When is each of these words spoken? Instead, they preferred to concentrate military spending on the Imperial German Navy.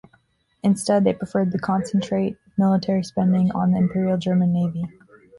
Instead, 0.63 1.03
they 1.03 1.13
preferred 1.13 1.51
to 1.51 1.59
concentrate 1.59 2.35
military 2.57 3.03
spending 3.03 3.51
on 3.51 3.69
the 3.71 3.77
Imperial 3.77 4.17
German 4.17 4.51
Navy. 4.51 4.83